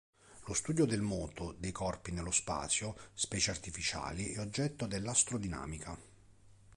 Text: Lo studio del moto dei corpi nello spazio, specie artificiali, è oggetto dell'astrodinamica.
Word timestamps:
Lo 0.45 0.55
studio 0.55 0.85
del 0.87 1.03
moto 1.03 1.53
dei 1.59 1.71
corpi 1.71 2.11
nello 2.11 2.31
spazio, 2.31 2.95
specie 3.13 3.51
artificiali, 3.51 4.31
è 4.33 4.39
oggetto 4.39 4.87
dell'astrodinamica. 4.87 5.95